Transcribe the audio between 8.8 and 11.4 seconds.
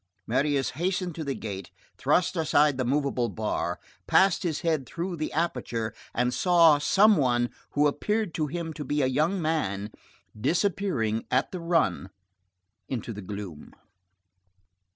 be a young man, disappearing